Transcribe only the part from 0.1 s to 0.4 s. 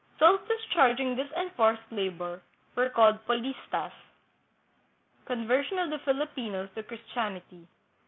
Those